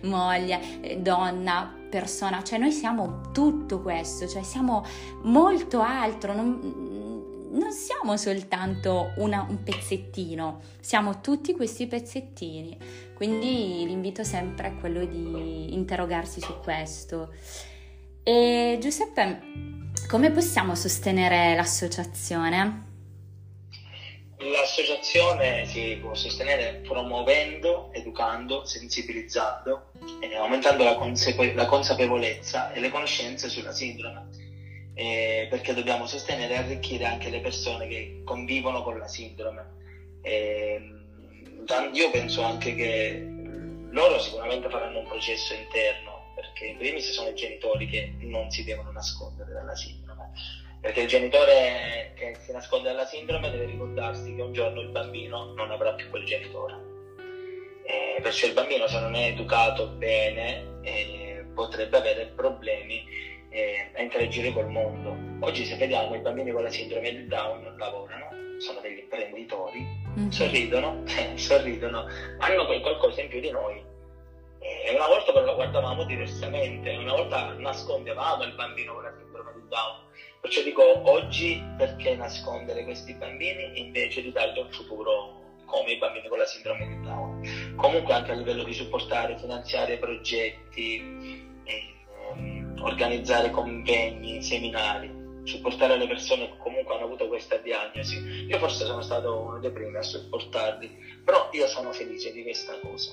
[0.02, 0.60] moglie,
[0.98, 4.84] donna, persona, cioè noi siamo tutto questo, cioè siamo
[5.22, 12.78] molto altro, non, non siamo soltanto una, un pezzettino, siamo tutti questi pezzettini,
[13.14, 17.32] quindi l'invito sempre è quello di interrogarsi su questo.
[18.22, 19.40] E Giuseppe,
[20.08, 22.91] come possiamo sostenere l'associazione?
[24.50, 32.88] L'associazione si può sostenere promuovendo, educando, sensibilizzando e aumentando la, consegue- la consapevolezza e le
[32.88, 34.26] conoscenze sulla sindrome,
[34.94, 39.64] eh, perché dobbiamo sostenere e arricchire anche le persone che convivono con la sindrome.
[40.22, 40.80] Eh,
[41.92, 43.24] io penso anche che
[43.90, 48.64] loro sicuramente faranno un processo interno, perché in primis sono i genitori che non si
[48.64, 50.30] devono nascondere dalla sindrome
[50.82, 55.54] perché il genitore che si nasconde dalla sindrome deve ricordarsi che un giorno il bambino
[55.54, 56.74] non avrà più quel genitore.
[57.84, 63.04] Eh, perciò il bambino se non è educato bene eh, potrebbe avere problemi
[63.50, 65.16] eh, a interagire col mondo.
[65.46, 69.86] Oggi se vediamo i bambini con la sindrome di Down lavorano, sono degli imprenditori,
[70.18, 70.28] mm-hmm.
[70.30, 71.02] sorridono,
[71.36, 73.90] sorridono, hanno qualcosa in più di noi.
[74.58, 79.52] E una volta però lo guardavamo diversamente, una volta nascondevamo il bambino con la sindrome
[79.54, 80.10] di Down
[80.42, 86.26] Perciò dico oggi perché nascondere questi bambini invece di dargli un futuro come i bambini
[86.26, 87.76] con la sindrome di Down.
[87.76, 90.98] Comunque anche a livello di supportare, finanziare progetti,
[91.62, 91.94] eh,
[92.80, 95.08] organizzare convegni, seminari,
[95.44, 98.16] supportare le persone che comunque hanno avuto questa diagnosi.
[98.48, 102.76] Io forse sono stato uno dei primi a supportarli, però io sono felice di questa
[102.80, 103.12] cosa.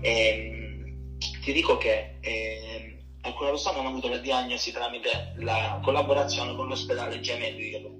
[0.00, 6.54] E, ehm, ti dico che eh, alcune persone hanno avuto la diagnosi tramite la collaborazione
[6.54, 7.90] con l'ospedale gemello.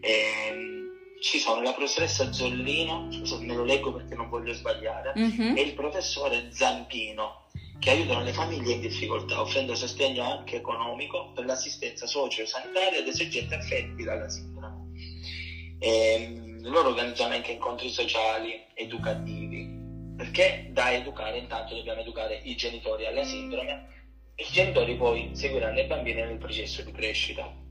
[0.00, 0.74] E,
[1.20, 5.56] ci sono la professoressa Zollino, scusate me lo leggo perché non voglio sbagliare, mm-hmm.
[5.56, 7.46] e il professore Zampino,
[7.78, 13.54] che aiutano le famiglie in difficoltà, offrendo sostegno anche economico per l'assistenza socio-sanitaria dei soggetti
[13.54, 14.90] affetti dalla sindrome.
[15.78, 19.74] E, loro organizzano anche incontri sociali, educativi,
[20.16, 23.95] perché da educare intanto dobbiamo educare i genitori alla sindrome
[24.36, 27.64] i genitori poi seguiranno i bambini nel processo di crescita.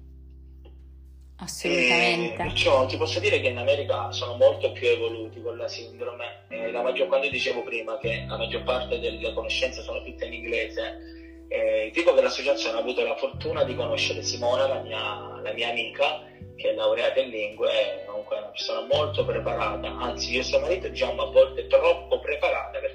[1.37, 2.33] Assolutamente.
[2.33, 6.45] E perciò ti posso dire che in America sono molto più evoluti con la sindrome.
[6.49, 10.33] Eh, la maggior, quando dicevo prima che la maggior parte delle conoscenze sono tutte in
[10.33, 15.53] inglese, eh, dico che l'associazione ha avuto la fortuna di conoscere Simona, la mia, la
[15.53, 16.23] mia amica,
[16.55, 20.59] che è laureata in lingue, è comunque una persona molto preparata, anzi io e suo
[20.59, 22.94] marito diciamo a volte troppo preparata perché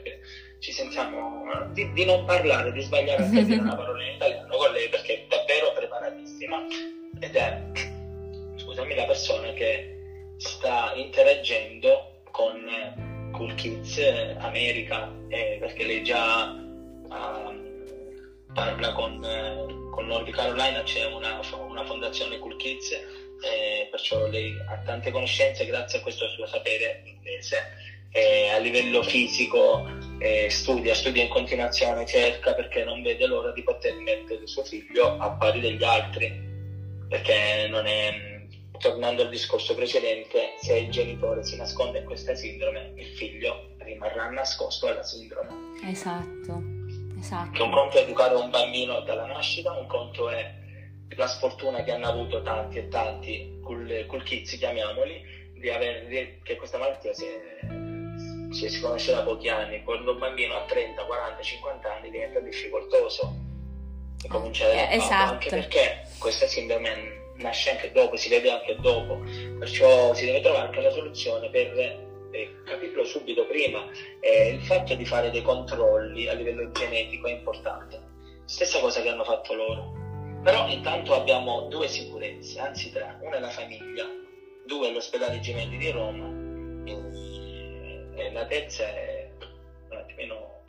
[0.60, 4.56] ci sentiamo eh, di, di non parlare, di sbagliare anche dire una parola in italiano
[4.56, 6.66] con lei perché è davvero preparatissima.
[7.18, 7.62] Ed è,
[8.56, 16.04] scusami, la persona che sta interagendo con eh, Cool Kids eh, America eh, perché lei
[16.04, 23.88] già uh, parla con, eh, con North Carolina, c'è una, una fondazione Cool Kids, eh,
[23.90, 29.86] perciò lei ha tante conoscenze grazie a questo suo sapere inglese eh, a livello fisico
[30.18, 35.16] eh, studia, studia in continuazione, cerca perché non vede l'ora di poter mettere suo figlio
[35.18, 36.48] a pari degli altri,
[37.08, 38.46] perché non è,
[38.78, 44.28] tornando al discorso precedente, se il genitore si nasconde in questa sindrome, il figlio rimarrà
[44.30, 45.48] nascosto alla sindrome.
[45.84, 46.62] Esatto,
[47.18, 47.50] esatto.
[47.52, 50.58] Che un conto è educare un bambino dalla nascita, un conto è
[51.16, 56.56] la sfortuna che hanno avuto tanti e tanti, col, col kids chiamiamoli, di avere, che
[56.56, 57.26] questa malattia si,
[58.50, 59.82] si, si conosce da pochi anni.
[59.82, 63.34] Quando un bambino ha 30, 40, 50 anni diventa difficoltoso
[64.22, 65.32] e comincia a eh, esatto.
[65.32, 69.22] anche perché questa sindrome nasce anche dopo, si vede anche dopo,
[69.58, 71.78] perciò si deve trovare anche la soluzione per
[72.32, 73.86] eh, capirlo subito prima.
[74.20, 77.98] Eh, il fatto di fare dei controlli a livello genetico è importante,
[78.44, 79.98] stessa cosa che hanno fatto loro.
[80.42, 84.06] Però intanto abbiamo due sicurezze, anzi tre, una è la famiglia,
[84.66, 86.39] due all'ospedale Gemelli di Roma
[88.28, 89.28] la terza è
[89.88, 90.64] un attimino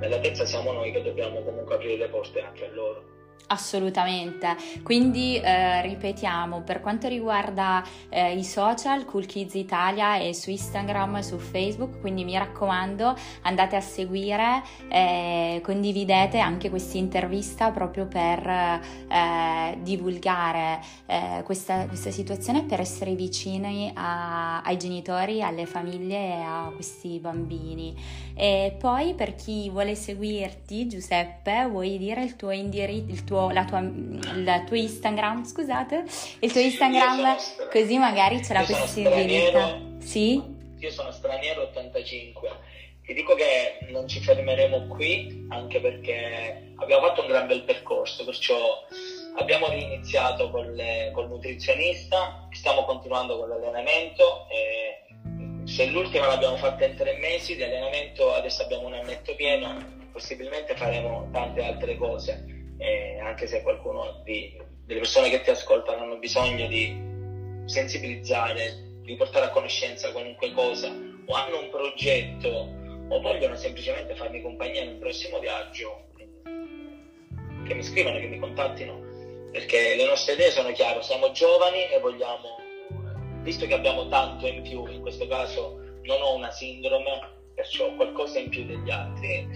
[0.00, 3.11] nella terza siamo noi che dobbiamo comunque aprire le porte anche a loro
[3.48, 10.48] Assolutamente, quindi eh, ripetiamo, per quanto riguarda eh, i social, Cool Kids Italia è su
[10.48, 17.70] Instagram e su Facebook, quindi mi raccomando andate a seguire, eh, condividete anche questa intervista
[17.72, 25.66] proprio per eh, divulgare eh, questa, questa, situazione, per essere vicini a, ai genitori, alle
[25.66, 27.94] famiglie e a questi bambini.
[28.34, 33.31] E poi per chi vuole seguirti, Giuseppe, vuoi dire il tuo indirizzo?
[33.32, 36.04] Tuo, la tua, il tuo Instagram, scusate,
[36.40, 37.36] il tuo Instagram,
[37.70, 39.80] così magari c'è la possibilità.
[40.00, 40.42] Sì?
[40.78, 42.50] Io sono straniero 85.
[43.04, 48.24] Ti dico che non ci fermeremo qui, anche perché abbiamo fatto un gran bel percorso,
[48.24, 48.54] perciò
[49.38, 50.78] abbiamo riniziato col,
[51.12, 54.46] col nutrizionista, stiamo continuando con l'allenamento.
[55.64, 60.76] se l'ultima l'abbiamo fatta in tre mesi di allenamento, adesso abbiamo un annetto pieno, possibilmente
[60.76, 66.18] faremo tante altre cose eh, anche se qualcuno di, delle persone che ti ascoltano hanno
[66.18, 67.10] bisogno di
[67.64, 72.48] sensibilizzare, di portare a conoscenza qualunque cosa, o hanno un progetto,
[73.08, 76.08] o vogliono semplicemente farmi compagnia un prossimo viaggio,
[77.64, 79.00] che mi scrivano, che mi contattino,
[79.52, 82.56] perché le nostre idee sono chiare, siamo giovani e vogliamo,
[83.42, 87.20] visto che abbiamo tanto in più, in questo caso non ho una sindrome,
[87.54, 89.46] perciò ho qualcosa in più degli altri,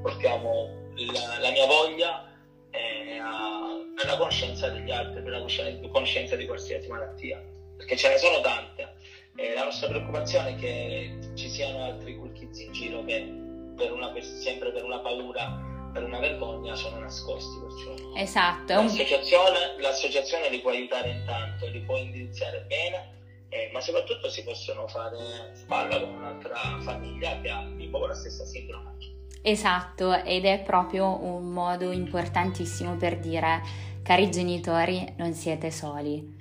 [0.00, 2.29] portiamo la, la mia voglia
[2.70, 5.44] eh, a, alla conoscenza degli altri, per la
[5.90, 7.42] conoscenza di qualsiasi malattia,
[7.76, 8.96] perché ce ne sono tante.
[9.36, 13.92] Eh, la nostra preoccupazione è che ci siano altri cool kids in giro che per
[13.92, 17.58] una, sempre per una paura, per una vergogna sono nascosti.
[17.60, 18.16] Perciò.
[18.16, 18.74] Esatto.
[18.74, 23.18] L'associazione, l'associazione li può aiutare intanto, li può indirizzare bene.
[23.52, 28.14] Eh, ma soprattutto si possono fare spalla con un'altra famiglia che ha di po' la
[28.14, 28.96] stessa sindrome.
[29.42, 33.62] Esatto, ed è proprio un modo importantissimo per dire,
[34.02, 36.38] cari genitori, non siete soli,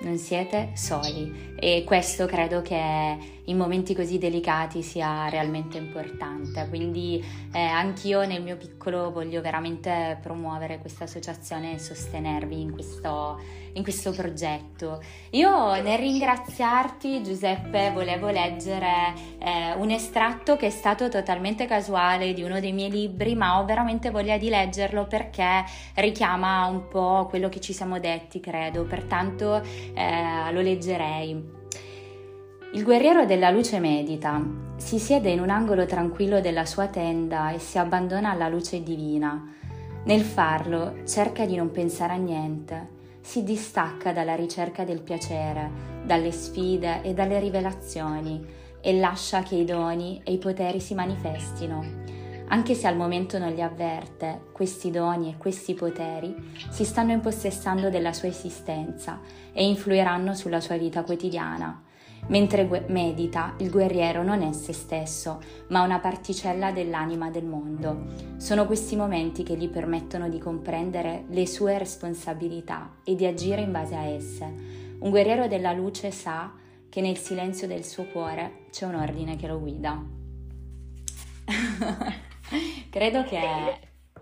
[0.00, 6.68] non siete soli e questo credo che in momenti così delicati sia realmente importante.
[6.68, 13.40] Quindi eh, anch'io nel mio piccolo voglio veramente promuovere questa associazione e sostenervi in questo,
[13.74, 15.00] in questo progetto.
[15.30, 22.42] Io nel ringraziarti Giuseppe volevo leggere eh, un estratto che è stato totalmente casuale di
[22.42, 25.64] uno dei miei libri, ma ho veramente voglia di leggerlo perché
[25.94, 29.62] richiama un po' quello che ci siamo detti, credo, pertanto
[29.94, 31.62] eh, lo leggerei.
[32.72, 34.42] Il guerriero della luce medita,
[34.76, 39.48] si siede in un angolo tranquillo della sua tenda e si abbandona alla luce divina.
[40.06, 42.88] Nel farlo cerca di non pensare a niente,
[43.24, 45.70] si distacca dalla ricerca del piacere,
[46.04, 48.44] dalle sfide e dalle rivelazioni
[48.82, 52.02] e lascia che i doni e i poteri si manifestino.
[52.48, 56.36] Anche se al momento non li avverte, questi doni e questi poteri
[56.68, 59.18] si stanno impossessando della sua esistenza
[59.54, 61.83] e influiranno sulla sua vita quotidiana
[62.28, 68.06] Mentre medita, il guerriero non è se stesso, ma una particella dell'anima del mondo.
[68.38, 73.72] Sono questi momenti che gli permettono di comprendere le sue responsabilità e di agire in
[73.72, 74.44] base a esse.
[75.00, 76.52] Un guerriero della luce sa
[76.88, 80.02] che nel silenzio del suo cuore c'è un ordine che lo guida.
[82.88, 83.40] Credo che,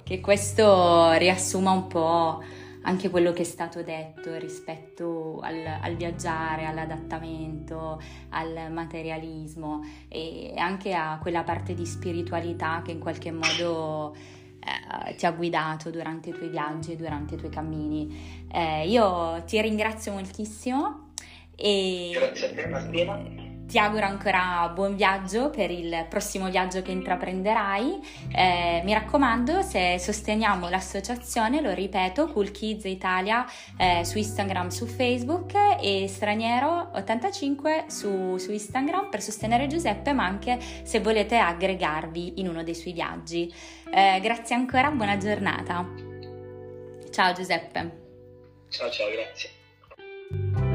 [0.03, 2.43] che questo riassuma un po'
[2.83, 10.95] anche quello che è stato detto rispetto al, al viaggiare, all'adattamento, al materialismo e anche
[10.95, 16.33] a quella parte di spiritualità che in qualche modo eh, ti ha guidato durante i
[16.33, 18.47] tuoi viaggi e durante i tuoi cammini.
[18.51, 21.11] Eh, io ti ringrazio moltissimo
[21.57, 26.91] e Grazie a te Martina ti auguro ancora buon viaggio per il prossimo viaggio che
[26.91, 28.01] intraprenderai.
[28.31, 33.47] Eh, mi raccomando, se sosteniamo l'associazione, lo ripeto, Cool Kids Italia
[33.79, 40.59] eh, su Instagram, su Facebook e Straniero85 su, su Instagram per sostenere Giuseppe, ma anche
[40.83, 43.51] se volete aggregarvi in uno dei suoi viaggi.
[43.91, 45.89] Eh, grazie ancora, buona giornata.
[47.11, 48.01] Ciao Giuseppe.
[48.69, 50.72] Ciao ciao, grazie.